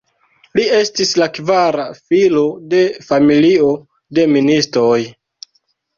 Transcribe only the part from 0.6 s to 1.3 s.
estis la